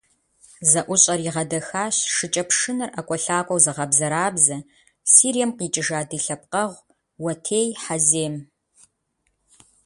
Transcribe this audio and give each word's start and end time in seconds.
ЗэӀущӀэр 0.69 1.19
игъэдэхащ 1.27 1.95
шыкӀэпшынэр 2.15 2.91
ӀэкӀуэлъакӀуэу 2.93 3.63
зыгъэбзэрабзэ, 3.65 4.57
Сирием 5.13 5.51
къикӏыжа 5.57 6.01
ди 6.09 6.19
лъэпкъэгъу- 6.25 6.85
Уэтей 7.23 7.67
Хьэзем. 7.83 8.35